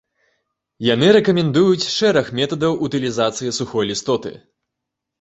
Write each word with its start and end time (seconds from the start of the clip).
Яны 0.93 1.07
рэкамендуюць 1.17 1.87
шэраг 1.97 2.33
метадаў 2.41 2.81
утылізацыі 2.89 3.57
сухой 3.63 3.83
лістоты. 3.95 4.39